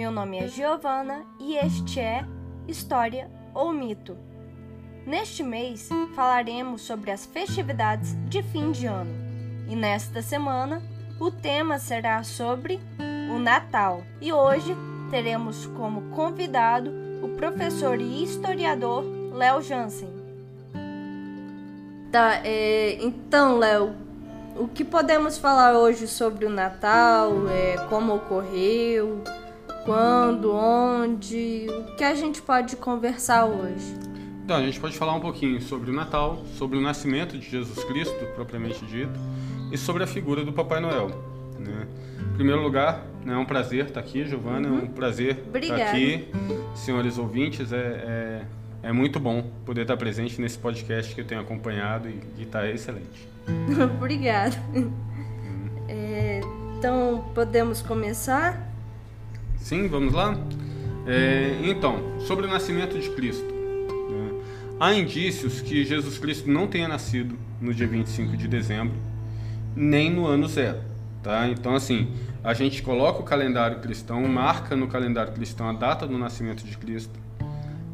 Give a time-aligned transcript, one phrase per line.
[0.00, 2.24] Meu nome é Giovana e este é
[2.66, 4.16] História ou Mito.
[5.06, 9.12] Neste mês falaremos sobre as festividades de fim de ano
[9.68, 10.82] e nesta semana
[11.20, 12.80] o tema será sobre
[13.30, 14.74] o Natal e hoje
[15.10, 16.90] teremos como convidado
[17.22, 20.08] o professor e historiador Léo Jansen.
[22.10, 23.94] Tá, é, então, Léo,
[24.56, 27.32] o que podemos falar hoje sobre o Natal?
[27.50, 29.22] É, como ocorreu?
[29.90, 30.52] Quando?
[30.54, 31.66] Onde?
[31.68, 33.92] O que a gente pode conversar hoje?
[34.44, 37.82] Então, a gente pode falar um pouquinho sobre o Natal, sobre o nascimento de Jesus
[37.82, 39.18] Cristo, propriamente dito,
[39.72, 41.08] e sobre a figura do Papai Noel.
[41.58, 41.88] Né?
[42.20, 44.78] Em primeiro lugar, né, é um prazer estar aqui, Giovana, uhum.
[44.78, 45.82] é um prazer Obrigada.
[45.82, 46.28] estar aqui,
[46.76, 47.72] senhores ouvintes.
[47.72, 48.42] É, é,
[48.90, 53.28] é, muito bom poder estar presente nesse podcast que eu tenho acompanhado e está excelente.
[53.98, 54.56] Obrigada.
[54.72, 54.92] Uhum.
[55.88, 56.40] É,
[56.78, 58.69] então, podemos começar?
[59.60, 60.36] Sim, vamos lá?
[61.06, 63.44] É, então, sobre o nascimento de Cristo.
[63.44, 64.32] Né?
[64.80, 68.96] Há indícios que Jesus Cristo não tenha nascido no dia 25 de dezembro,
[69.76, 70.80] nem no ano zero.
[71.22, 71.46] Tá?
[71.48, 72.08] Então, assim,
[72.42, 76.76] a gente coloca o calendário cristão, marca no calendário cristão a data do nascimento de
[76.78, 77.18] Cristo,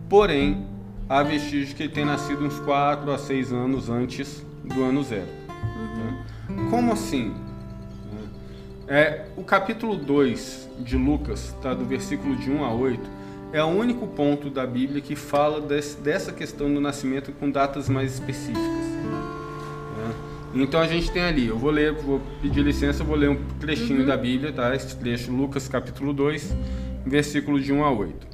[0.08, 0.64] porém,
[1.08, 5.26] há vestígios que ele tem nascido uns 4 a 6 anos antes do ano zero.
[5.96, 6.24] Né?
[6.70, 7.34] Como assim?
[8.88, 13.00] É, o capítulo 2 de Lucas, tá, do versículo de 1 a 8,
[13.52, 17.88] é o único ponto da Bíblia que fala desse, dessa questão do nascimento com datas
[17.88, 18.62] mais específicas.
[18.62, 20.14] Né?
[20.54, 24.00] Então a gente tem ali, eu vou ler, vou pedir licença, vou ler um trechinho
[24.00, 24.06] uhum.
[24.06, 24.72] da Bíblia, tá?
[24.72, 26.54] Esse trecho, Lucas capítulo 2,
[27.04, 28.26] versículo de 1 a 8.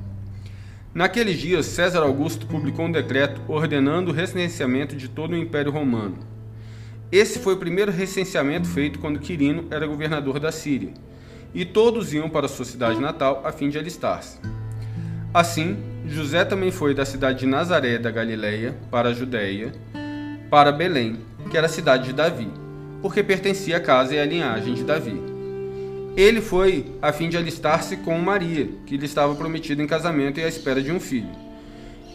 [0.93, 6.32] Naqueles dias, César Augusto publicou um decreto ordenando o recenseamento de todo o Império Romano
[7.13, 10.95] esse foi o primeiro recenseamento feito quando Quirino era governador da Síria,
[11.55, 14.39] e todos iam para sua cidade natal a fim de alistar-se.
[15.35, 19.75] Assim, José também foi da cidade de Nazaré da Galileia para a Judéia,
[20.49, 21.19] para Belém,
[21.51, 22.49] que era a cidade de Davi,
[23.03, 25.21] porque pertencia à casa e à linhagem de Davi.
[26.17, 30.45] Ele foi a fim de alistar-se com Maria, que lhe estava prometida em casamento e
[30.45, 31.31] à espera de um filho.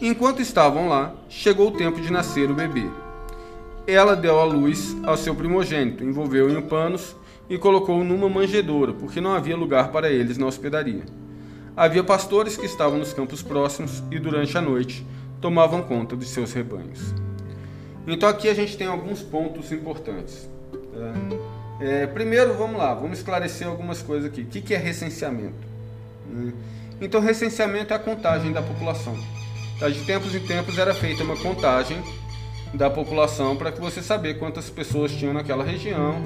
[0.02, 2.88] Enquanto estavam lá, chegou o tempo de nascer o bebê
[3.92, 7.16] ela deu à luz ao seu primogênito, envolveu-o em panos
[7.48, 11.04] e colocou-o numa manjedoura, porque não havia lugar para eles na hospedaria.
[11.76, 15.06] Havia pastores que estavam nos campos próximos e durante a noite
[15.40, 17.14] tomavam conta de seus rebanhos.
[18.06, 20.48] Então aqui a gente tem alguns pontos importantes.
[20.72, 21.46] Tá?
[21.80, 24.42] É, primeiro, vamos lá, vamos esclarecer algumas coisas aqui.
[24.42, 25.66] O que é recenseamento?
[26.28, 26.52] Né?
[27.00, 29.16] Então, recenseamento é a contagem da população.
[29.78, 29.88] Tá?
[29.88, 32.02] De tempos em tempos era feita uma contagem
[32.74, 36.16] da população para que você saber quantas pessoas tinham naquela região.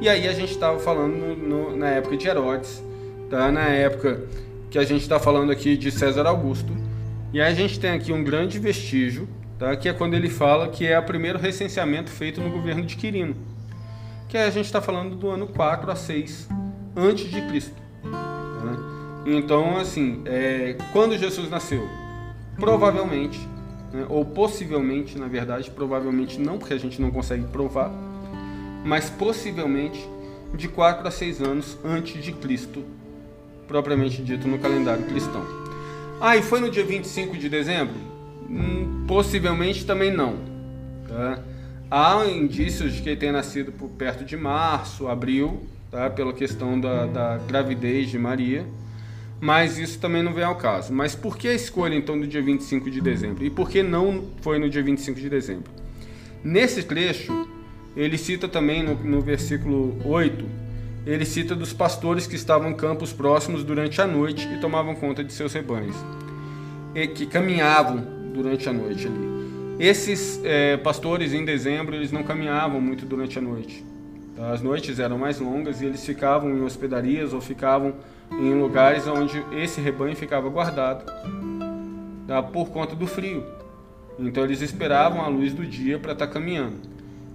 [0.00, 2.82] E aí a gente estava falando no, no, na época de Herodes,
[3.30, 3.52] tá?
[3.52, 4.24] na época
[4.70, 6.72] que a gente está falando aqui de César Augusto.
[7.32, 9.76] E aí a gente tem aqui um grande vestígio, tá?
[9.76, 13.36] que é quando ele fala que é o primeiro recenseamento feito no governo de Quirino.
[14.28, 16.48] Que a gente está falando do ano 4 a 6
[16.96, 17.74] antes de Cristo.
[18.02, 19.22] Tá?
[19.26, 21.86] Então, assim, é, quando Jesus nasceu?
[22.56, 23.51] Provavelmente
[23.92, 24.06] né?
[24.08, 27.90] ou possivelmente, na verdade, provavelmente não, porque a gente não consegue provar,
[28.84, 30.08] mas possivelmente
[30.54, 32.84] de 4 a 6 anos antes de Cristo,
[33.66, 35.44] propriamente dito no calendário cristão.
[36.20, 37.94] Ah, e foi no dia 25 de dezembro?
[38.48, 40.36] Hum, possivelmente também não.
[41.08, 41.38] Tá?
[41.90, 45.60] Há indícios de que ele tenha nascido por perto de março, abril,
[45.90, 46.08] tá?
[46.10, 48.64] pela questão da, da gravidez de Maria
[49.42, 50.92] mas isso também não vem ao caso.
[50.92, 53.44] Mas por que a escolha então do dia 25 de dezembro?
[53.44, 55.72] E por que não foi no dia 25 de dezembro?
[56.44, 57.48] Nesse trecho,
[57.96, 60.44] ele cita também no, no versículo 8,
[61.04, 65.24] ele cita dos pastores que estavam em campos próximos durante a noite e tomavam conta
[65.24, 65.96] de seus rebanhos,
[66.94, 68.00] e que caminhavam
[68.32, 69.76] durante a noite ali.
[69.80, 73.84] Esses é, pastores em dezembro eles não caminhavam muito durante a noite.
[74.36, 74.52] Tá?
[74.52, 77.94] As noites eram mais longas e eles ficavam em hospedarias ou ficavam
[78.40, 81.04] em lugares onde esse rebanho ficava guardado
[82.26, 83.44] tá, por conta do frio.
[84.18, 86.76] Então eles esperavam a luz do dia para estar tá caminhando.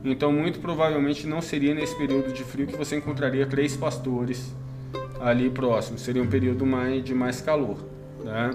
[0.04, 4.54] Então muito provavelmente não seria nesse período de frio que você encontraria três pastores
[5.20, 6.02] ali próximos.
[6.02, 7.78] Seria um período mais, de mais calor.
[8.24, 8.54] Tá?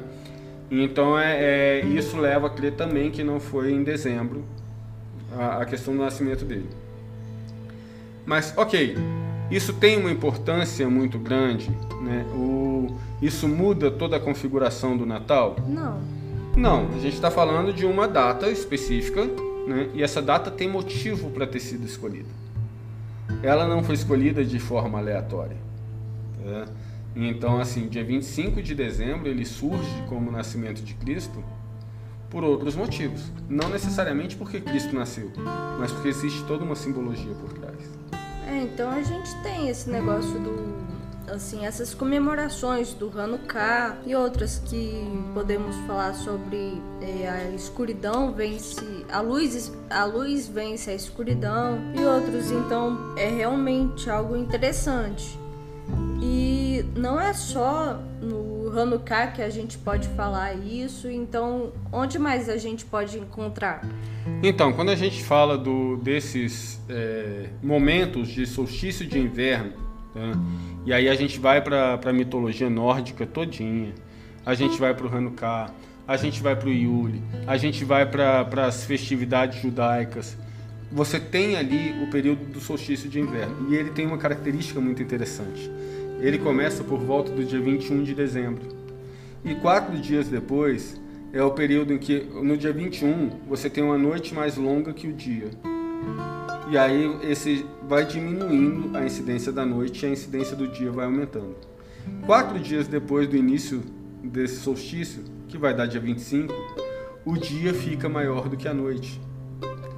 [0.70, 4.44] Então é, é, isso leva a crer também que não foi em dezembro
[5.36, 6.68] a, a questão do nascimento dele.
[8.24, 8.96] Mas ok,
[9.50, 12.24] isso tem uma importância muito grande, né?
[12.34, 15.56] O, isso muda toda a configuração do Natal?
[15.66, 16.00] Não.
[16.56, 19.24] Não, a gente está falando de uma data específica,
[19.66, 19.88] né?
[19.94, 22.28] E essa data tem motivo para ter sido escolhida.
[23.42, 25.56] Ela não foi escolhida de forma aleatória.
[26.42, 26.66] Tá?
[27.14, 31.42] Então, assim, dia 25 de dezembro ele surge como o nascimento de Cristo
[32.30, 33.30] por outros motivos.
[33.48, 35.30] Não necessariamente porque Cristo nasceu,
[35.78, 37.76] mas porque existe toda uma simbologia por trás.
[38.52, 40.82] É, então a gente tem esse negócio do
[41.32, 44.92] assim, essas comemorações do Hanukkah e outras que
[45.32, 52.04] podemos falar sobre é, a escuridão vence a luz, a luz vence a escuridão e
[52.04, 55.38] outros, então é realmente algo interessante.
[56.20, 62.48] E não é só no Hanukkah que a gente pode falar isso, então onde mais
[62.48, 63.82] a gente pode encontrar?
[64.42, 69.72] Então, quando a gente fala do, desses é, momentos de solstício de inverno,
[70.14, 70.32] né,
[70.84, 73.94] e aí a gente vai para a mitologia nórdica todinha,
[74.44, 75.70] a gente vai para o Hanukkah,
[76.06, 80.36] a gente vai para o Yule, a gente vai para as festividades judaicas.
[80.90, 85.02] Você tem ali o período do solstício de inverno e ele tem uma característica muito
[85.02, 85.70] interessante
[86.22, 88.62] ele começa por volta do dia 21 de dezembro.
[89.44, 91.00] E quatro dias depois
[91.32, 95.08] é o período em que, no dia 21, você tem uma noite mais longa que
[95.08, 95.50] o dia.
[96.70, 101.06] E aí esse vai diminuindo a incidência da noite e a incidência do dia vai
[101.06, 101.56] aumentando.
[102.24, 103.82] Quatro dias depois do início
[104.22, 106.54] desse solstício, que vai dar dia 25,
[107.24, 109.20] o dia fica maior do que a noite.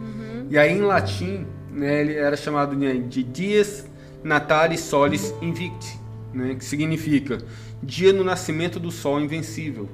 [0.00, 0.46] Uhum.
[0.50, 3.86] E aí em latim, né, ele era chamado de dias
[4.22, 5.98] natalis solis invicti,
[6.34, 7.38] né, que significa
[7.82, 9.88] dia no nascimento do sol invencível.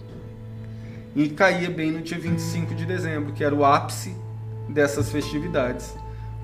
[1.14, 4.14] E caía bem no dia 25 de dezembro, que era o ápice
[4.68, 5.94] dessas festividades,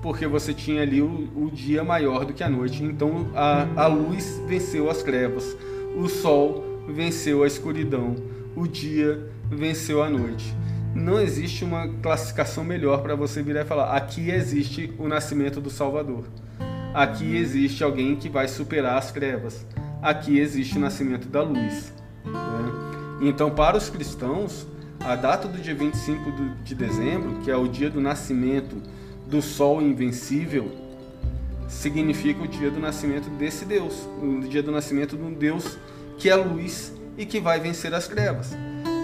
[0.01, 2.83] porque você tinha ali o, o dia maior do que a noite.
[2.83, 5.55] Então a, a luz venceu as trevas,
[5.95, 8.15] o sol venceu a escuridão,
[8.55, 10.53] o dia venceu a noite.
[10.93, 15.69] Não existe uma classificação melhor para você virar e falar: aqui existe o nascimento do
[15.69, 16.25] Salvador.
[16.93, 19.65] Aqui existe alguém que vai superar as trevas
[20.01, 21.93] aqui existe o nascimento da luz.
[22.25, 22.71] Né?
[23.21, 24.67] Então, para os cristãos,
[24.99, 26.31] a data do dia 25
[26.63, 28.81] de dezembro, que é o dia do nascimento
[29.25, 30.71] do Sol invencível,
[31.67, 35.77] significa o dia do nascimento desse Deus, o dia do nascimento de um Deus
[36.17, 38.55] que é luz e que vai vencer as trevas.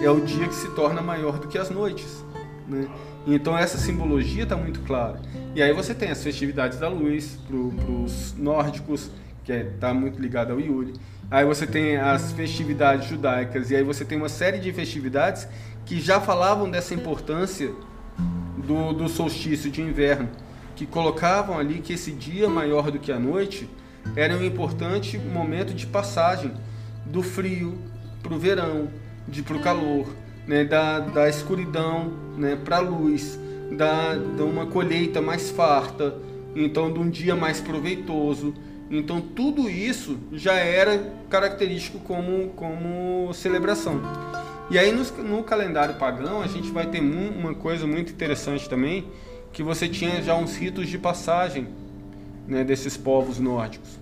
[0.02, 2.24] É o dia que se torna maior do que as noites.
[2.68, 2.88] Né?
[3.26, 5.20] Então essa simbologia está muito clara.
[5.54, 9.10] E aí você tem as festividades da luz para os nórdicos,
[9.44, 10.94] que está é, tá muito ligado ao Yule.
[11.30, 15.46] Aí você tem as festividades judaicas, e aí você tem uma série de festividades
[15.84, 17.72] que já falavam dessa importância
[18.56, 20.28] do, do solstício de inverno,
[20.74, 23.68] que colocavam ali que esse dia maior do que a noite
[24.16, 26.52] era um importante momento de passagem
[27.06, 27.78] do frio
[28.22, 28.88] para o verão,
[29.28, 30.06] de para o calor,
[30.46, 33.38] né, da, da escuridão né, para a luz,
[33.76, 36.14] da, de uma colheita mais farta,
[36.54, 38.54] então de um dia mais proveitoso.
[38.90, 44.00] Então tudo isso já era característico como, como celebração.
[44.70, 49.06] E aí no, no calendário pagão a gente vai ter uma coisa muito interessante também,
[49.52, 51.68] que você tinha já uns ritos de passagem
[52.46, 53.98] né, desses povos nórdicos.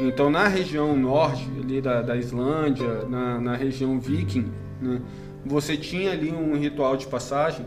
[0.00, 5.00] Então na região norte ali da, da Islândia, na, na região viking, né,
[5.44, 7.64] você tinha ali um ritual de passagem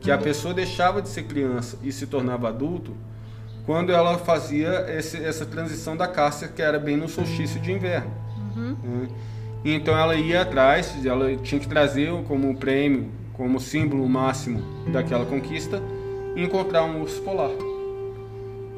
[0.00, 2.96] que a pessoa deixava de ser criança e se tornava adulto
[3.68, 8.10] quando ela fazia esse, essa transição da caça, que era bem no solstício de inverno.
[8.56, 8.76] Uhum.
[8.82, 9.08] Né?
[9.62, 15.82] Então ela ia atrás, ela tinha que trazer como prêmio, como símbolo máximo daquela conquista,
[16.34, 17.50] encontrar um urso polar.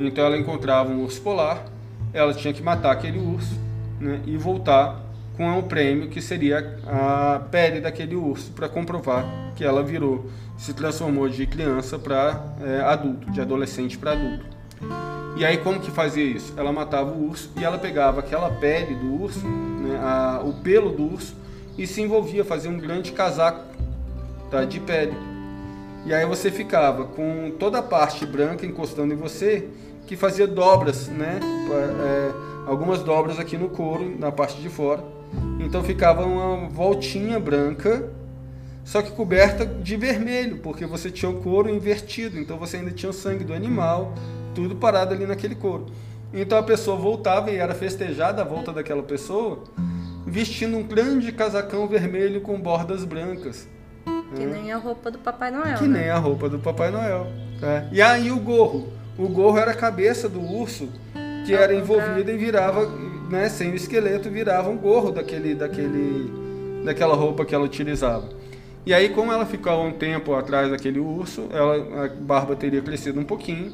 [0.00, 1.66] Então ela encontrava um urso polar,
[2.12, 3.56] ela tinha que matar aquele urso
[4.00, 5.04] né, e voltar
[5.36, 9.24] com o prêmio que seria a pele daquele urso para comprovar
[9.54, 14.59] que ela virou, se transformou de criança para é, adulto, de adolescente para adulto.
[15.36, 16.52] E aí como que fazia isso?
[16.56, 20.90] Ela matava o urso e ela pegava aquela pele do urso, né, a, o pelo
[20.90, 21.34] do urso,
[21.78, 23.64] e se envolvia, fazia um grande casaco
[24.50, 25.16] tá, de pele.
[26.04, 29.68] E aí você ficava com toda a parte branca encostando em você,
[30.06, 31.38] que fazia dobras, né?
[31.40, 32.32] É,
[32.66, 35.02] algumas dobras aqui no couro, na parte de fora.
[35.60, 38.10] Então ficava uma voltinha branca,
[38.84, 43.10] só que coberta de vermelho, porque você tinha o couro invertido, então você ainda tinha
[43.10, 44.14] o sangue do animal,
[44.54, 45.86] tudo parado ali naquele couro.
[46.32, 49.64] Então a pessoa voltava e era festejada a volta daquela pessoa,
[50.26, 53.68] vestindo um grande casacão vermelho com bordas brancas.
[54.34, 54.60] Que né?
[54.62, 55.78] nem a roupa do Papai Noel.
[55.78, 56.00] Que né?
[56.00, 57.26] nem a roupa do Papai Noel.
[57.62, 57.88] É.
[57.90, 58.88] E aí o gorro.
[59.18, 60.88] O gorro era a cabeça do urso
[61.44, 62.86] que era envolvida e virava,
[63.28, 66.30] né, sem o esqueleto, virava um gorro daquele, daquele,
[66.84, 68.28] daquela roupa que ela utilizava.
[68.86, 73.20] E aí, como ela ficava um tempo atrás daquele urso, ela, a barba teria crescido
[73.20, 73.72] um pouquinho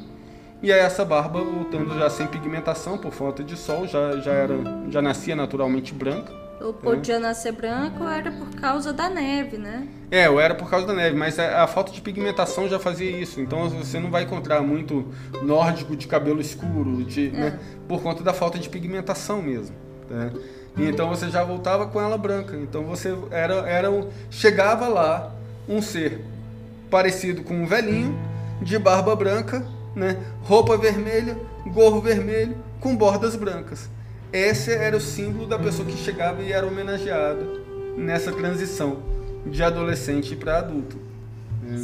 [0.61, 4.55] E aí essa barba voltando já sem pigmentação por falta de sol, já, já, era,
[4.89, 6.33] já nascia naturalmente branca.
[6.59, 9.87] Ou podia nascer branco ou era por causa da neve, né?
[10.09, 13.11] É, ou era por causa da neve, mas a, a, falta de pigmentação já fazia
[13.11, 13.39] isso.
[13.39, 15.05] Então você não vai encontrar muito
[15.43, 17.31] nórdico de cabelo escuro, de, é.
[17.31, 19.75] né, por conta da falta de pigmentação mesmo.
[20.09, 20.31] Né?
[20.79, 22.55] Então você já voltava com ela branca.
[22.55, 23.89] Então você era, era
[24.31, 25.31] chegava lá
[25.69, 26.21] um ser
[26.89, 28.17] parecido com um velhinho,
[28.61, 29.63] de barba branca,
[29.97, 31.35] né, roupa vermelha,
[31.65, 33.89] gorro vermelho, com bordas brancas.
[34.31, 37.43] Esse era o símbolo da pessoa que chegava e era homenageada
[37.97, 38.99] nessa transição
[39.45, 40.99] de adolescente para adulto.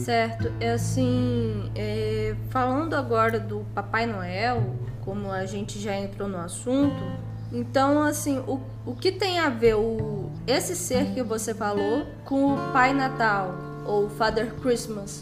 [0.05, 6.37] Certo, é assim, é, falando agora do Papai Noel, como a gente já entrou no
[6.37, 7.03] assunto,
[7.51, 12.53] então assim, o, o que tem a ver o, esse ser que você falou com
[12.53, 13.55] o Pai Natal
[13.85, 15.21] ou Father Christmas?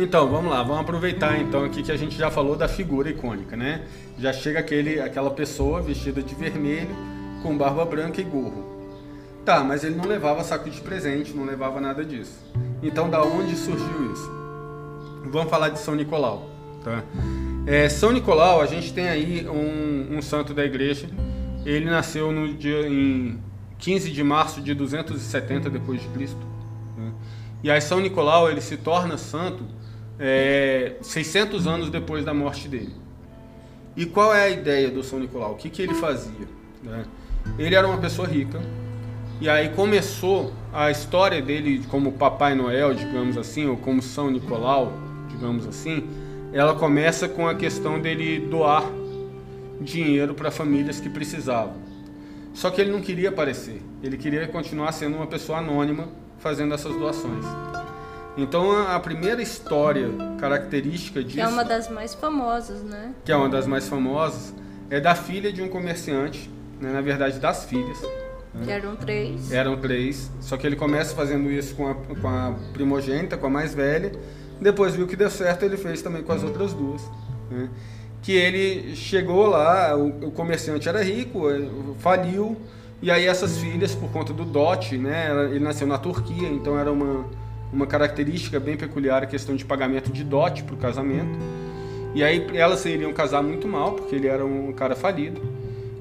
[0.00, 3.56] Então, vamos lá, vamos aproveitar então aqui que a gente já falou da figura icônica,
[3.56, 3.82] né?
[4.16, 6.94] Já chega aquele, aquela pessoa vestida de vermelho,
[7.42, 8.64] com barba branca e gorro.
[9.44, 12.38] Tá, mas ele não levava saco de presente, não levava nada disso.
[12.80, 14.30] Então, da onde surgiu isso?
[15.32, 16.48] Vamos falar de São Nicolau,
[16.84, 17.02] tá?
[17.66, 21.08] É, São Nicolau, a gente tem aí um, um santo da igreja.
[21.66, 23.36] Ele nasceu no dia em
[23.78, 26.46] 15 de março de 270 depois de Cristo.
[26.96, 27.10] Né?
[27.64, 29.76] E aí São Nicolau ele se torna santo
[30.18, 32.94] é, 600 anos depois da morte dele.
[33.96, 35.52] E qual é a ideia do São Nicolau?
[35.52, 36.48] O que, que ele fazia?
[36.82, 37.04] Né?
[37.58, 38.60] Ele era uma pessoa rica,
[39.40, 44.92] e aí começou a história dele como Papai Noel, digamos assim, ou como São Nicolau,
[45.28, 46.08] digamos assim.
[46.52, 48.84] Ela começa com a questão dele doar
[49.80, 51.74] dinheiro para famílias que precisavam.
[52.52, 56.08] Só que ele não queria aparecer, ele queria continuar sendo uma pessoa anônima
[56.38, 57.44] fazendo essas doações.
[58.38, 61.34] Então a primeira história característica disso.
[61.34, 63.12] Que é uma das mais famosas, né?
[63.24, 64.54] Que é uma das mais famosas,
[64.88, 66.48] é da filha de um comerciante,
[66.80, 66.92] né?
[66.92, 68.00] na verdade das filhas.
[68.54, 68.64] Né?
[68.64, 69.50] Que eram três.
[69.50, 70.30] Eram três.
[70.40, 74.12] Só que ele começa fazendo isso com a, com a primogênita, com a mais velha.
[74.60, 77.02] Depois viu que deu certo, ele fez também com as outras duas.
[77.50, 77.68] Né?
[78.22, 81.60] Que ele chegou lá, o, o comerciante era rico, eh,
[81.98, 82.56] faliu.
[83.02, 85.28] E aí essas filhas, por conta do dote, né?
[85.50, 87.24] Ele nasceu na Turquia, então era uma
[87.72, 91.38] uma característica bem peculiar a questão de pagamento de dote para o casamento.
[92.14, 95.40] E aí elas iriam casar muito mal, porque ele era um cara falido.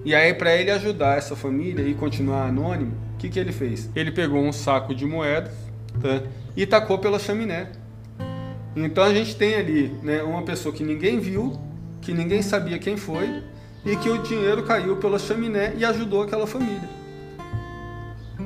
[0.06, 3.90] E aí para ele ajudar essa família e continuar anônimo, o que, que ele fez?
[3.96, 5.54] Ele pegou um saco de moedas
[6.02, 6.24] tá?
[6.56, 7.72] e tacou pela chaminé.
[8.76, 11.60] Então a gente tem ali né, uma pessoa que ninguém viu,
[12.00, 13.44] que ninguém sabia quem foi,
[13.86, 16.97] e que o dinheiro caiu pela chaminé e ajudou aquela família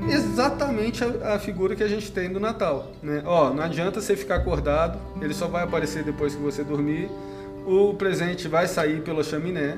[0.10, 2.92] exatamente a, a, figura que a gente tem do Natal.
[3.02, 3.22] Né?
[3.26, 7.10] Ó, não adianta você ficar acordado, ele só vai aparecer depois que você dormir.
[7.66, 9.78] O presente vai sair pela chaminé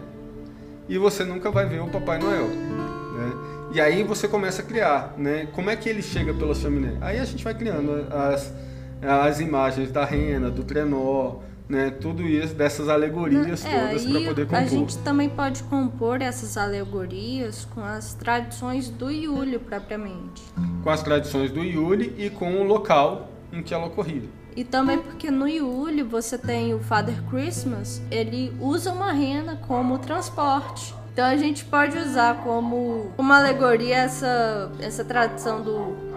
[0.87, 2.47] e você nunca vai ver o Papai Noel.
[2.47, 3.33] Né?
[3.73, 5.47] E aí você começa a criar, né?
[5.53, 6.95] Como é que ele chega pela chaminé?
[7.01, 8.53] Aí a gente vai criando as,
[9.01, 14.45] as imagens da rena, do trenó, né, tudo isso, dessas alegorias é, todas para poder
[14.45, 14.59] compor.
[14.59, 20.43] A gente também pode compor essas alegorias com as tradições do Iule propriamente.
[20.83, 24.23] Com as tradições do Iule e com o local em que ela ocorria.
[24.55, 29.97] E também porque no Iule você tem o Father Christmas, ele usa uma rena como
[29.97, 30.93] transporte.
[31.11, 36.13] Então a gente pode usar como uma alegoria essa, essa tradição do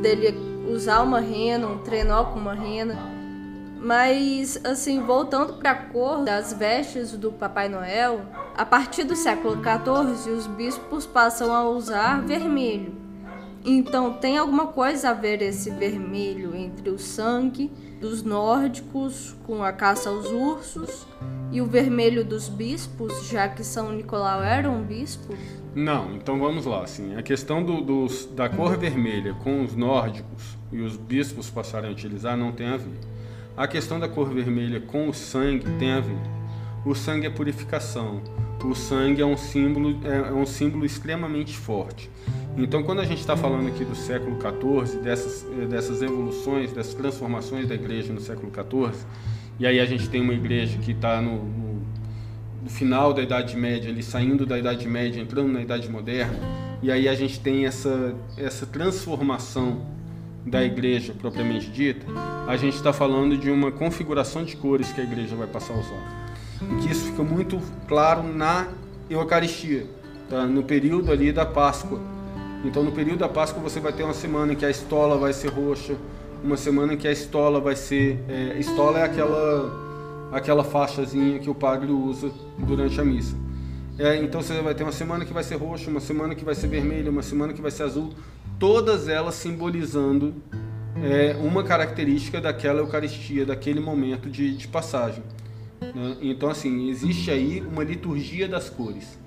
[0.00, 0.34] dele
[0.70, 3.15] usar uma rena, um trenó com uma rena
[3.78, 8.22] mas, assim, voltando para a cor das vestes do Papai Noel,
[8.56, 12.94] a partir do século XIV, os bispos passam a usar vermelho.
[13.64, 19.72] Então, tem alguma coisa a ver esse vermelho entre o sangue dos nórdicos com a
[19.72, 21.06] caça aos ursos
[21.50, 25.34] e o vermelho dos bispos, já que São Nicolau era um bispo?
[25.74, 26.82] Não, então vamos lá.
[26.82, 31.92] Assim, a questão do, da cor vermelha com os nórdicos e os bispos passarem a
[31.92, 33.15] utilizar não tem a ver.
[33.56, 36.18] A questão da cor vermelha com o sangue tem a ver.
[36.84, 38.20] O sangue é purificação.
[38.62, 42.10] O sangue é um símbolo, é, é um símbolo extremamente forte.
[42.54, 47.66] Então, quando a gente está falando aqui do século XIV, dessas, dessas evoluções, dessas transformações
[47.66, 49.06] da igreja no século XIV,
[49.58, 51.82] e aí a gente tem uma igreja que está no, no,
[52.62, 56.38] no, final da Idade Média, ali, saindo da Idade Média, entrando na Idade Moderna,
[56.82, 59.95] e aí a gente tem essa, essa transformação
[60.46, 62.06] da igreja propriamente dita,
[62.46, 65.78] a gente está falando de uma configuração de cores que a igreja vai passar a
[65.78, 66.26] usar.
[66.80, 68.68] Que isso fica muito claro na
[69.10, 69.86] Eucaristia,
[70.30, 70.46] tá?
[70.46, 72.00] no período ali da Páscoa.
[72.64, 75.32] Então, no período da Páscoa, você vai ter uma semana em que a estola vai
[75.32, 75.96] ser roxa,
[76.42, 78.18] uma semana em que a estola vai ser.
[78.28, 83.36] É, estola é aquela, aquela faixazinha que o padre usa durante a missa.
[83.98, 86.54] É, então você vai ter uma semana que vai ser roxa, uma semana que vai
[86.54, 88.12] ser vermelha, uma semana que vai ser azul,
[88.58, 90.34] todas elas simbolizando
[91.02, 95.22] é, uma característica daquela Eucaristia, daquele momento de, de passagem.
[95.80, 96.16] Né?
[96.20, 99.18] Então, assim, existe aí uma liturgia das cores,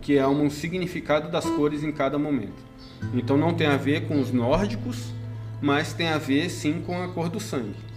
[0.00, 2.66] que é um significado das cores em cada momento.
[3.12, 5.12] Então, não tem a ver com os nórdicos,
[5.60, 7.87] mas tem a ver sim com a cor do sangue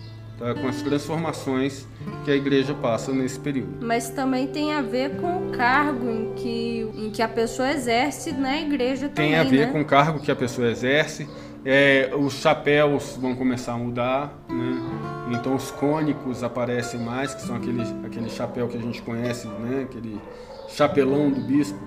[0.41, 0.55] tá?
[0.55, 1.87] com as transformações
[2.25, 3.85] que a igreja passa nesse período.
[3.85, 8.31] Mas também tem a ver com o cargo em que, em que a pessoa exerce
[8.31, 9.71] na igreja tem também, a ver né?
[9.71, 11.29] com o cargo que a pessoa exerce.
[11.63, 15.37] É, os chapéus vão começar a mudar, né?
[15.37, 19.83] Então os cônicos aparecem mais, que são aquele, aquele chapéu que a gente conhece, né?
[19.83, 20.19] Aquele
[20.67, 21.79] chapelão do bispo.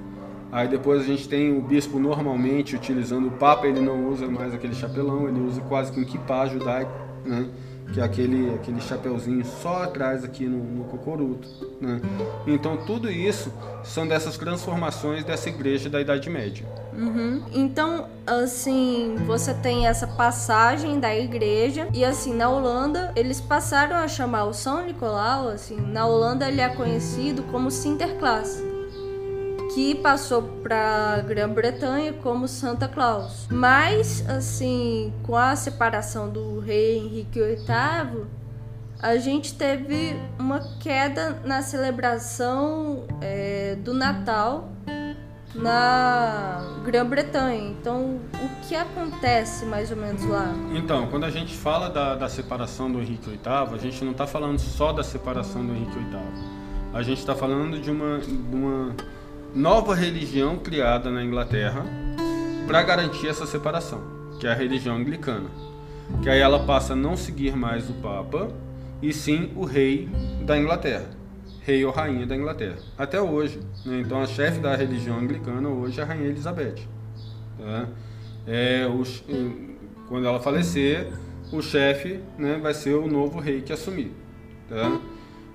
[0.53, 4.55] Aí depois a gente tem o bispo normalmente utilizando o papa, ele não usa mais
[4.55, 6.93] aquele chapelão, ele usa quase que um kippah judaico,
[7.25, 7.49] né?
[7.93, 11.49] Que é aquele, aquele chapeuzinho só atrás aqui no, no cocoruto.
[11.81, 12.01] Né?
[12.47, 16.67] Então tudo isso são dessas transformações dessa igreja da Idade Média.
[16.93, 17.43] Uhum.
[17.53, 24.07] Então, assim, você tem essa passagem da igreja e assim, na Holanda, eles passaram a
[24.07, 28.74] chamar o São Nicolau, assim, na Holanda ele é conhecido como Sinterklaas
[29.75, 33.49] que passou para Grã-Bretanha como Santa Claus.
[33.51, 38.25] Mas, assim, com a separação do rei Henrique VIII,
[39.03, 44.71] a gente teve uma queda na celebração é, do Natal
[45.55, 47.71] na Grã-Bretanha.
[47.71, 50.55] Então, o que acontece mais ou menos lá?
[50.73, 54.27] Então, quando a gente fala da, da separação do Henrique VIII, a gente não está
[54.27, 56.65] falando só da separação do Henrique VIII.
[56.93, 58.95] A gente está falando de uma, de uma
[59.55, 61.87] nova religião criada na Inglaterra
[62.67, 64.03] para garantir essa separação,
[64.41, 65.49] que é a religião anglicana.
[66.23, 68.49] Que aí ela passa a não seguir mais o Papa
[69.01, 70.09] e sim o rei
[70.45, 71.09] da Inglaterra,
[71.61, 73.61] rei ou rainha da Inglaterra, até hoje.
[73.87, 74.01] Né?
[74.01, 76.83] Então a chefe da religião anglicana hoje é a rainha Elizabeth.
[77.57, 77.89] Tá?
[78.47, 79.05] É, o,
[80.09, 81.13] quando ela falecer,
[81.53, 84.13] o chefe né, vai ser o novo rei que assumir.
[84.69, 85.01] Tá?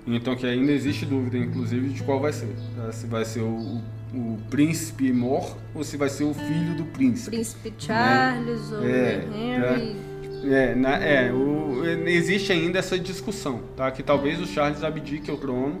[0.06, 2.54] Então que ainda existe dúvida, inclusive, de qual vai ser.
[2.76, 2.90] Tá?
[2.90, 3.80] Se vai ser o,
[4.14, 7.36] o, príncipe Mor ou se vai ser o filho do príncipe.
[7.36, 8.78] Príncipe Charles né?
[8.78, 9.94] ou é, Henry.
[9.94, 10.10] Tá?
[10.42, 13.90] É, na, é o, existe ainda essa discussão, tá?
[13.90, 15.80] Que talvez o Charles abdique o trono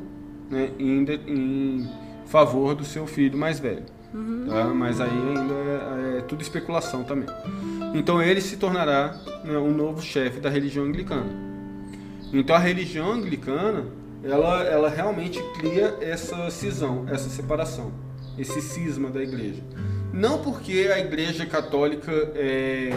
[0.50, 1.88] né, em, em
[2.26, 3.84] favor do seu filho mais velho.
[4.12, 4.46] Uhum.
[4.48, 4.64] Tá?
[4.66, 7.28] Mas aí ainda é, é, tudo especulação também.
[7.94, 11.30] Então ele se tornará né, o novo chefe da religião anglicana.
[12.32, 13.86] Então a religião anglicana
[14.22, 17.90] ela, ela realmente cria essa cisão, essa separação,
[18.40, 19.62] esse cisma da igreja.
[20.12, 22.92] Não porque a igreja católica, é,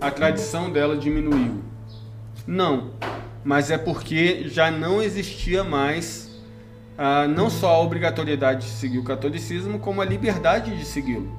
[0.00, 1.62] a tradição dela diminuiu.
[2.46, 2.92] Não.
[3.44, 6.30] Mas é porque já não existia mais
[6.96, 11.30] ah, não só a obrigatoriedade de seguir o catolicismo, como a liberdade de segui-lo.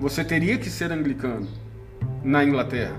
[0.00, 1.46] Você teria que ser anglicano
[2.22, 2.96] na Inglaterra.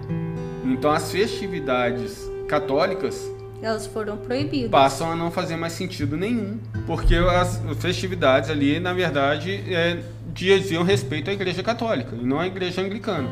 [0.63, 4.69] Então as festividades católicas elas foram proibidas.
[4.69, 10.83] Passam a não fazer mais sentido nenhum, porque as festividades ali, na verdade, é, diziam
[10.83, 13.29] respeito à Igreja Católica e não à Igreja Anglicana.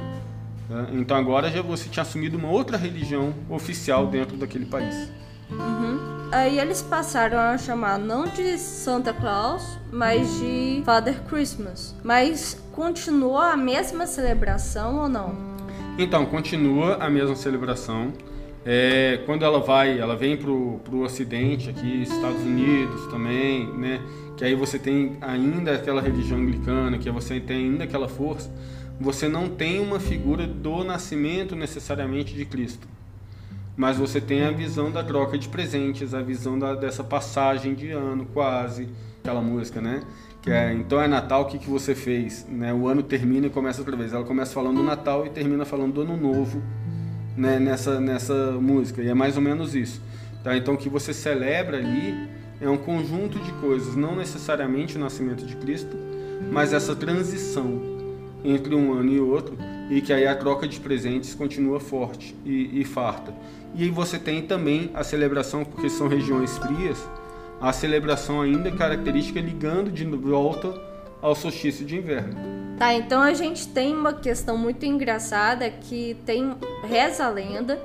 [0.70, 0.88] Né?
[0.94, 5.10] Então agora já você tinha assumido uma outra religião oficial dentro daquele país.
[5.52, 6.14] Uhum.
[6.32, 11.96] Aí eles passaram a chamar não de Santa Claus, mas de Father Christmas.
[12.04, 15.36] Mas continua a mesma celebração ou não?
[15.96, 18.12] Então, continua a mesma celebração.
[18.66, 24.02] É, quando ela vai, ela vem para o Ocidente, aqui, Estados Unidos também, né?
[24.38, 28.50] Que aí você tem ainda aquela religião anglicana, que você tem ainda aquela força.
[29.02, 32.88] Você não tem uma figura do nascimento necessariamente de Cristo,
[33.76, 37.92] mas você tem a visão da troca de presentes, a visão da, dessa passagem de
[37.92, 38.88] ano, quase
[39.22, 40.04] aquela música, né?
[40.42, 42.46] Que é, então é Natal, o que, que você fez?
[42.50, 42.74] Né?
[42.74, 44.14] O ano termina e começa outra vez.
[44.14, 46.62] Ela começa falando do Natal e termina falando do Ano Novo
[47.36, 50.02] né, nessa, nessa música, e é mais ou menos isso.
[50.44, 50.56] Tá?
[50.58, 52.30] Então, o que você celebra ali
[52.62, 55.96] é um conjunto de coisas, não necessariamente o nascimento de Cristo,
[56.52, 57.82] mas essa transição
[58.44, 59.58] entre um ano e outro,
[59.90, 63.34] e que aí a troca de presentes continua forte e, e farta.
[63.76, 67.08] E aí você tem também a celebração, porque são regiões frias,
[67.60, 70.74] a celebração ainda característica ligando de volta
[71.22, 72.63] ao solstício de inverno.
[72.78, 77.80] Tá, então a gente tem uma questão muito engraçada que tem reza a lenda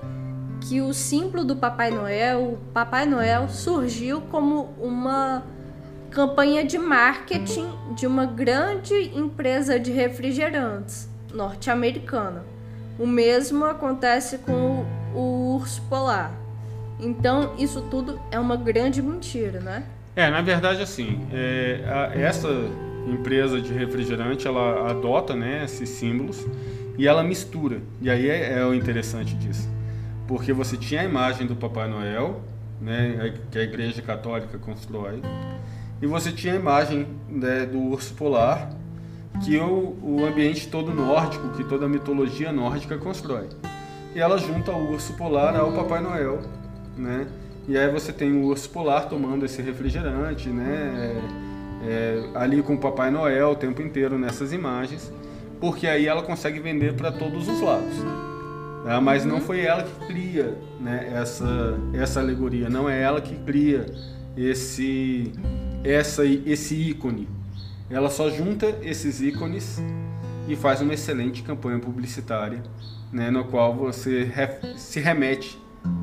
[0.60, 5.42] que o símbolo do Papai Noel, o Papai Noel surgiu como uma
[6.10, 12.44] campanha de marketing de uma grande empresa de refrigerantes norte-americana.
[12.98, 16.32] O mesmo acontece com o, urso polar.
[16.98, 19.84] Então, isso tudo é uma grande mentira, né?
[20.16, 22.48] É, na verdade, assim, é, a, essa
[23.10, 26.46] empresa de refrigerante, ela adota né, esses símbolos
[26.96, 27.80] e ela mistura.
[28.00, 29.68] E aí é, é o interessante disso.
[30.26, 32.40] Porque você tinha a imagem do Papai Noel,
[32.80, 35.22] né, que a Igreja Católica constrói,
[36.00, 38.70] e você tinha a imagem né, do urso polar,
[39.44, 43.48] que o, o ambiente todo nórdico, que toda a mitologia nórdica constrói.
[44.14, 46.40] E ela junta o urso polar ao Papai Noel,
[46.96, 47.26] né?
[47.68, 51.20] E aí você tem o urso polar tomando esse refrigerante, né?
[51.86, 55.12] É, ali com o Papai Noel o tempo inteiro nessas imagens,
[55.60, 57.94] porque aí ela consegue vender para todos os lados.
[58.84, 59.00] Né?
[59.00, 63.86] Mas não foi ela que cria né, essa, essa alegoria, não é ela que cria
[64.36, 65.32] esse,
[65.84, 67.28] essa, esse ícone.
[67.90, 69.80] Ela só junta esses ícones
[70.46, 72.62] e faz uma excelente campanha publicitária,
[73.12, 74.30] né, no qual você
[74.76, 75.58] se remete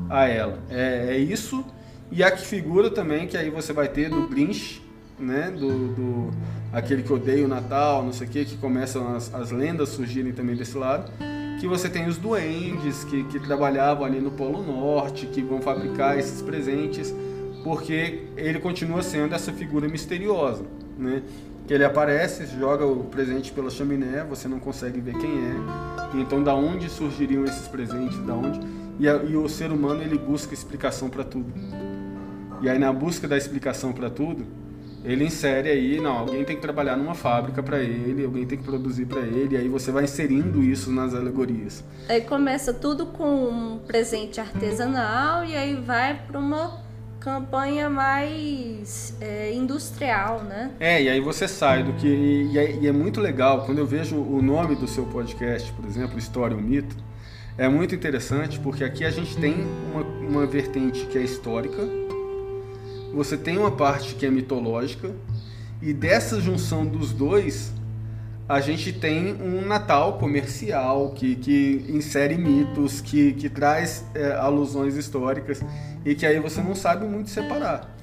[0.08, 0.58] a ela.
[0.70, 1.64] É, é, isso
[2.10, 4.82] e a que figura também que aí você vai ter do Grinch,
[5.18, 6.30] né, do, do
[6.72, 10.32] aquele que odeia o Natal, não sei o que, que começam as, as lendas surgirem
[10.32, 11.10] também desse lado,
[11.58, 16.18] que você tem os duendes que, que trabalhavam ali no Polo Norte, que vão fabricar
[16.18, 17.14] esses presentes,
[17.64, 20.64] porque ele continua sendo essa figura misteriosa,
[20.98, 21.22] né?
[21.66, 26.20] Que ele aparece, joga o presente pela chaminé, você não consegue ver quem é.
[26.20, 28.16] Então, da onde surgiriam esses presentes?
[28.24, 28.60] Da onde?
[29.00, 31.52] E, a, e o ser humano ele busca explicação para tudo.
[32.62, 34.46] E aí na busca da explicação para tudo,
[35.06, 38.64] ele insere aí, não, alguém tem que trabalhar numa fábrica para ele, alguém tem que
[38.64, 41.84] produzir para ele, e aí você vai inserindo isso nas alegorias.
[42.08, 46.84] Aí começa tudo com um presente artesanal e aí vai para uma
[47.20, 50.72] campanha mais é, industrial, né?
[50.80, 52.06] É, e aí você sai do que.
[52.06, 55.84] E é, e é muito legal, quando eu vejo o nome do seu podcast, por
[55.84, 56.96] exemplo, História ou Mito,
[57.56, 59.54] é muito interessante porque aqui a gente tem
[59.92, 61.82] uma, uma vertente que é histórica,
[63.16, 65.10] você tem uma parte que é mitológica,
[65.80, 67.72] e dessa junção dos dois,
[68.46, 74.96] a gente tem um Natal comercial que, que insere mitos, que, que traz é, alusões
[74.96, 75.62] históricas
[76.04, 77.96] e que aí você não sabe muito separar.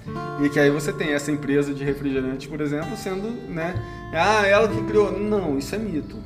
[0.44, 3.74] E que aí você tem essa empresa de refrigerante, por exemplo, sendo, né?
[4.12, 5.18] Ah, ela que criou.
[5.18, 6.18] Não, isso é mito.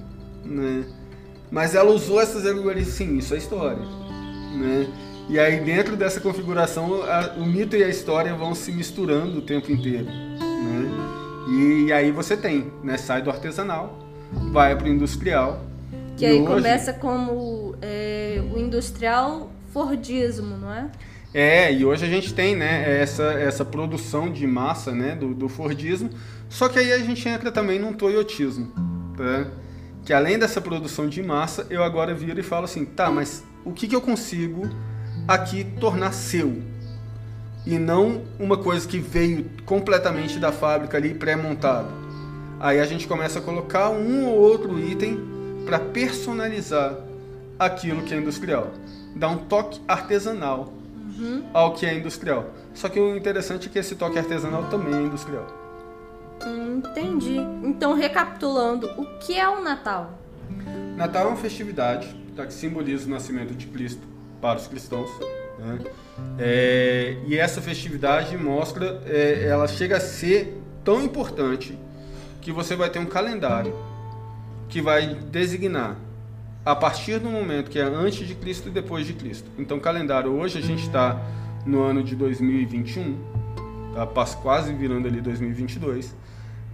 [0.43, 0.85] Né?
[1.51, 3.83] Mas ela usou essas alegorias, sim, isso é história.
[4.57, 4.87] Né?
[5.29, 9.41] E aí dentro dessa configuração, a, o mito e a história vão se misturando o
[9.41, 10.05] tempo inteiro.
[10.05, 10.89] Né?
[11.49, 12.97] E, e aí você tem, né?
[12.97, 13.99] sai do artesanal,
[14.51, 15.65] vai para o industrial.
[16.15, 16.47] Que aí hoje...
[16.47, 20.89] começa como é, o industrial Fordismo, não é?
[21.33, 25.49] É, e hoje a gente tem né, essa, essa produção de massa né, do, do
[25.49, 26.09] Fordismo,
[26.49, 28.71] só que aí a gente entra também num toyotismo.
[29.15, 29.45] Tá?
[30.07, 33.73] que além dessa produção de massa, eu agora viro e falo assim, tá, mas o
[33.73, 34.69] que, que eu consigo
[35.27, 36.61] aqui tornar seu?
[37.65, 41.89] E não uma coisa que veio completamente da fábrica ali pré-montado.
[42.59, 45.19] Aí a gente começa a colocar um ou outro item
[45.65, 46.95] para personalizar
[47.59, 48.71] aquilo que é industrial.
[49.15, 50.73] Dar um toque artesanal
[51.19, 51.43] uhum.
[51.53, 52.51] ao que é industrial.
[52.73, 55.45] Só que o interessante é que esse toque artesanal também é industrial.
[56.45, 57.37] Entendi.
[57.63, 60.17] Então, recapitulando, o que é o Natal?
[60.95, 64.07] Natal é uma festividade tá, que simboliza o nascimento de Cristo
[64.41, 65.09] para os cristãos.
[65.59, 65.79] Né?
[66.39, 71.77] É, e essa festividade mostra, é, ela chega a ser tão importante
[72.41, 73.73] que você vai ter um calendário
[74.69, 75.97] que vai designar
[76.65, 79.49] a partir do momento que é antes de Cristo e depois de Cristo.
[79.57, 81.21] Então, calendário hoje a gente está
[81.65, 83.17] no ano de 2021,
[83.93, 86.13] tá quase virando ali 2022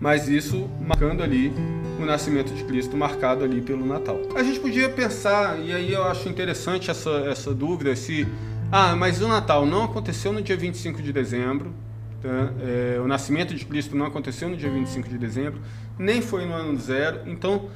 [0.03, 1.53] mas isso marcando ali
[1.97, 4.19] o nascimento de Cristo, marcado ali pelo Natal.
[4.35, 8.27] A gente podia pensar, e aí eu acho interessante essa, essa dúvida, se,
[8.69, 11.73] ah, mas o Natal não aconteceu no dia 25 de dezembro,
[12.21, 12.51] tá?
[12.61, 15.61] é, o nascimento de Cristo não aconteceu no dia 25 de dezembro,
[15.97, 17.69] nem foi no ano zero, então,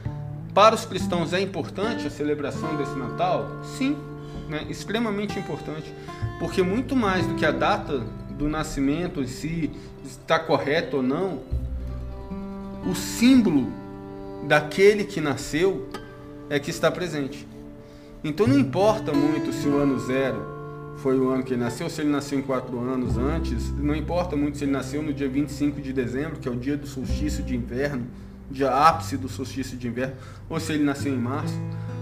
[0.54, 3.62] para os cristãos é importante a celebração desse Natal?
[3.64, 3.96] Sim,
[4.50, 4.66] né?
[4.70, 5.94] extremamente importante,
[6.40, 9.72] porque muito mais do que a data do nascimento si
[10.04, 11.40] está correto ou não,
[12.88, 13.68] o símbolo
[14.48, 15.88] daquele que nasceu
[16.50, 17.46] é que está presente.
[18.24, 20.58] Então não importa muito se o ano zero
[20.98, 24.36] foi o ano que ele nasceu, se ele nasceu em quatro anos antes, não importa
[24.36, 27.44] muito se ele nasceu no dia 25 de dezembro, que é o dia do solstício
[27.44, 28.08] de inverno,
[28.50, 30.16] dia ápice do solstício de inverno,
[30.50, 31.60] ou se ele nasceu em março.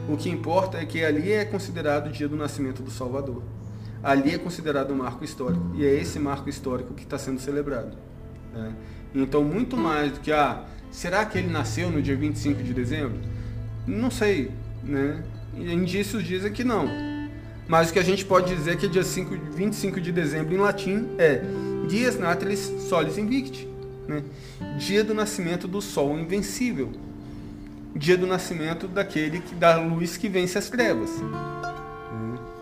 [0.08, 3.41] O que importa é que ali é considerado o dia do nascimento do Salvador.
[4.04, 5.71] Ali é considerado um marco histórico.
[5.74, 7.98] E é esse marco histórico que está sendo celebrado.
[8.54, 8.71] Né?
[9.15, 10.63] Então, muito mais do que, ah,
[10.95, 13.19] será que ele nasceu no dia 25 de dezembro?
[13.86, 14.49] Não sei,
[14.84, 15.21] né?
[15.53, 16.88] Indícios dizem que não.
[17.67, 20.58] mas o que a gente pode dizer é que dia 5, 25 de dezembro em
[20.58, 21.41] latim é
[21.88, 23.67] Dies Natalis Solis Invicti,
[24.08, 24.23] né?
[24.77, 26.91] dia do nascimento do Sol invencível,
[27.95, 31.10] dia do nascimento daquele que da luz que vence as trevas.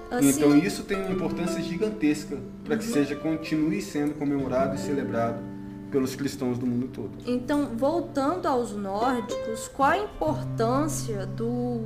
[0.10, 5.40] Assim, então isso tem uma importância gigantesca para que seja continue sendo comemorado e celebrado
[5.94, 7.12] pelos cristãos do mundo todo.
[7.28, 11.82] Então, voltando aos nórdicos, qual a importância do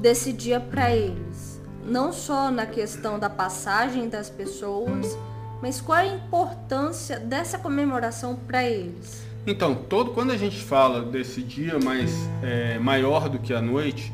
[0.00, 1.60] desse dia para eles?
[1.86, 5.16] Não só na questão da passagem das pessoas,
[5.62, 9.22] mas qual a importância dessa comemoração para eles?
[9.46, 14.12] Então, todo quando a gente fala desse dia mais é, maior do que a noite,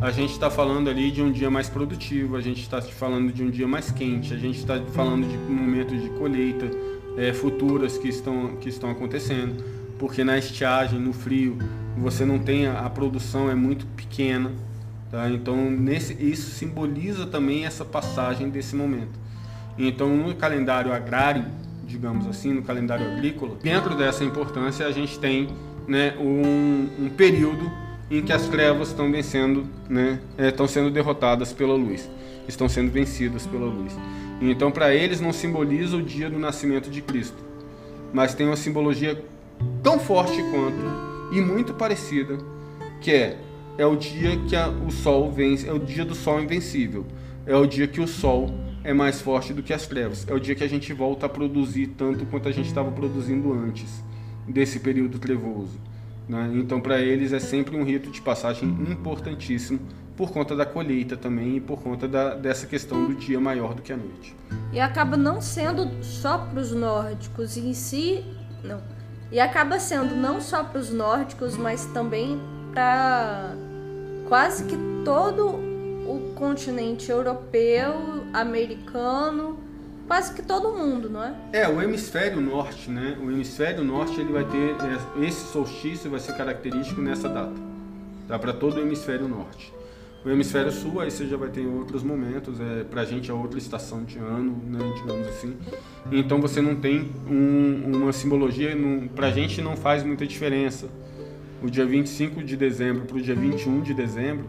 [0.00, 3.42] a gente está falando ali de um dia mais produtivo, a gente está falando de
[3.42, 6.70] um dia mais quente, a gente está falando de momentos de colheita
[7.18, 9.62] é, futuras que estão, que estão acontecendo,
[9.98, 11.58] porque na estiagem, no frio,
[11.96, 14.52] você não tem a, a produção é muito pequena,
[15.10, 15.28] tá?
[15.28, 19.18] Então nesse, isso simboliza também essa passagem desse momento.
[19.76, 21.44] Então no calendário agrário,
[21.84, 25.48] digamos assim, no calendário agrícola, dentro dessa importância a gente tem
[25.88, 27.68] né, um, um período
[28.10, 32.08] em que as trevas estão vencendo, né, é, estão sendo derrotadas pela luz,
[32.46, 33.92] estão sendo vencidas pela luz.
[34.40, 37.42] Então, para eles não simboliza o dia do nascimento de Cristo,
[38.12, 39.22] mas tem uma simbologia
[39.82, 42.38] tão forte quanto e muito parecida,
[43.00, 43.38] que é
[43.78, 47.06] é o dia que a, o sol vence, é o dia do sol invencível,
[47.46, 50.40] é o dia que o sol é mais forte do que as trevas, é o
[50.40, 54.02] dia que a gente volta a produzir tanto quanto a gente estava produzindo antes
[54.48, 55.78] desse período trevoso.
[56.28, 56.50] Né?
[56.54, 59.78] Então, para eles é sempre um rito de passagem importantíssimo
[60.18, 63.80] por conta da colheita também e por conta da, dessa questão do dia maior do
[63.80, 64.34] que a noite.
[64.72, 68.24] E acaba não sendo só para os nórdicos em si,
[68.64, 68.80] não.
[69.30, 72.40] E acaba sendo não só para os nórdicos, mas também
[72.72, 73.54] para
[74.28, 79.60] quase que todo o continente europeu, americano,
[80.08, 81.34] quase que todo mundo, não é?
[81.52, 83.16] É, o hemisfério norte, né?
[83.22, 87.54] O hemisfério norte ele vai ter é, esse solstício vai ser característico nessa data.
[88.26, 89.77] Dá para todo o hemisfério norte.
[90.30, 94.04] Hemisfério sul aí você já vai ter outros momentos, é pra gente é outra estação
[94.04, 95.56] de ano, né, digamos assim.
[96.10, 100.88] Então você não tem um, uma simbologia, não, pra gente não faz muita diferença.
[101.62, 104.46] O dia 25 de dezembro para o dia 21 de dezembro,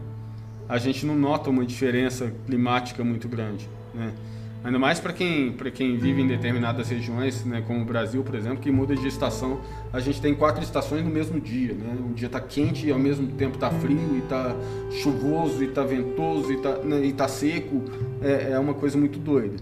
[0.68, 4.12] a gente não nota uma diferença climática muito grande, né?
[4.62, 8.58] Ainda mais para quem, quem vive em determinadas regiões, né, como o Brasil, por exemplo,
[8.58, 9.60] que muda de estação.
[9.90, 11.72] A gente tem quatro estações no mesmo dia.
[11.72, 11.96] Né?
[11.98, 14.54] Um dia está quente e ao mesmo tempo está frio, e está
[15.02, 17.82] chuvoso, e está ventoso, e está né, tá seco.
[18.20, 19.56] É, é uma coisa muito doida.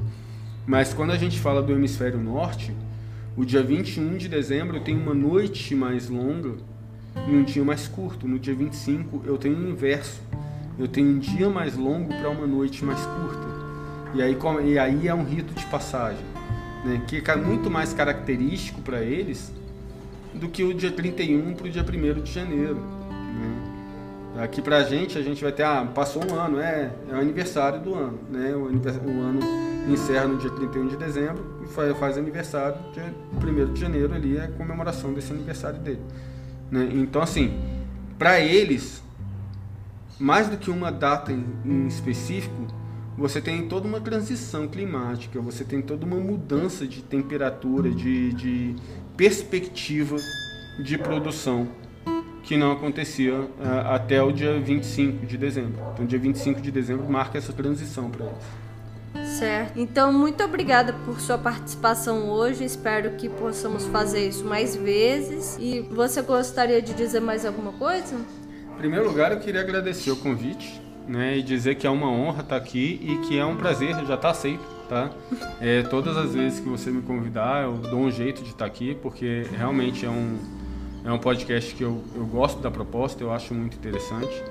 [0.67, 2.75] Mas quando a gente fala do hemisfério norte,
[3.37, 6.57] o dia 21 de dezembro tem uma noite mais longa
[7.29, 8.27] e um dia mais curto.
[8.27, 10.21] No dia 25 eu tenho o inverso.
[10.77, 13.48] Eu tenho um dia mais longo para uma noite mais curta.
[14.15, 16.25] E aí, e aí é um rito de passagem,
[16.85, 17.03] né?
[17.07, 19.53] que é muito mais característico para eles
[20.33, 22.77] do que o dia 31 para o dia 1 de janeiro.
[22.77, 24.43] Né?
[24.43, 27.19] Aqui para a gente, a gente vai ter, ah, passou um ano, é, é o
[27.19, 28.19] aniversário do ano.
[28.31, 28.55] Né?
[28.55, 29.41] O, o ano
[29.93, 34.37] encerra no dia 31 de dezembro e faz, faz aniversário, dia 1 de janeiro ali
[34.37, 36.03] é a comemoração desse aniversário dele.
[36.71, 36.89] Né?
[36.93, 37.59] Então, assim,
[38.19, 39.03] para eles,
[40.19, 42.67] mais do que uma data em, em específico,
[43.19, 48.77] você tem toda uma transição climática, você tem toda uma mudança de temperatura, de, de
[49.17, 50.17] perspectiva
[50.85, 51.67] de produção
[52.45, 53.51] que não acontecia uh,
[53.91, 55.83] até o dia 25 de dezembro.
[55.93, 59.37] Então, dia 25 de dezembro marca essa transição para eles.
[59.37, 59.79] Certo.
[59.79, 62.65] Então, muito obrigada por sua participação hoje.
[62.65, 65.59] Espero que possamos fazer isso mais vezes.
[65.61, 68.17] E você gostaria de dizer mais alguma coisa?
[68.75, 72.43] Em primeiro lugar, eu queria agradecer o convite né, e dizer que é uma honra
[72.43, 75.11] estar aqui e que é um prazer, já está aceito, tá?
[75.61, 78.97] É, todas as vezes que você me convidar, eu dou um jeito de estar aqui,
[79.03, 80.37] porque realmente é um,
[81.05, 84.43] é um podcast que eu, eu gosto da proposta, eu acho muito interessante.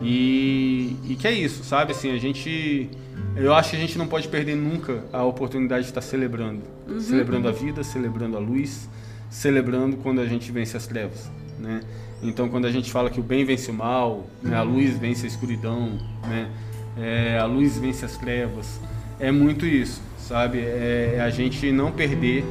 [0.00, 1.92] E, e que é isso, sabe?
[1.92, 2.88] Assim, a gente.
[3.36, 6.62] Eu acho que a gente não pode perder nunca a oportunidade de estar celebrando.
[6.88, 7.00] Uhum.
[7.00, 8.88] Celebrando a vida, celebrando a luz,
[9.28, 11.82] celebrando quando a gente vence as trevas, né?
[12.22, 15.24] Então, quando a gente fala que o bem vence o mal, né, a luz vence
[15.24, 16.50] a escuridão, né,
[16.98, 18.80] é, a luz vence as trevas,
[19.18, 20.58] é muito isso, sabe?
[20.58, 22.44] É, é a gente não perder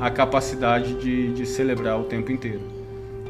[0.00, 2.62] a capacidade de, de celebrar o tempo inteiro.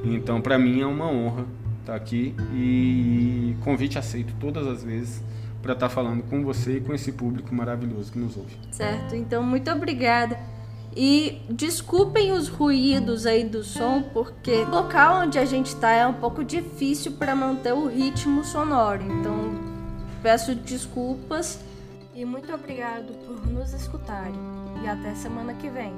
[0.04, 1.44] Então, para mim é uma honra
[1.80, 5.22] estar aqui e convite aceito todas as vezes
[5.60, 8.56] para estar falando com você e com esse público maravilhoso que nos ouve.
[8.70, 10.38] Certo, então muito obrigada.
[10.96, 16.06] E desculpem os ruídos aí do som, porque o local onde a gente está é
[16.06, 19.02] um pouco difícil para manter o ritmo sonoro.
[19.02, 19.60] Então,
[20.22, 21.60] peço desculpas
[22.14, 24.34] e muito obrigado por nos escutarem.
[24.82, 25.92] E até semana que vem.